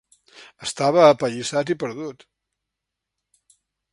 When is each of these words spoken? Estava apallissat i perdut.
Estava 0.67 1.03
apallissat 1.07 1.69
i 1.75 1.77
perdut. 1.85 2.27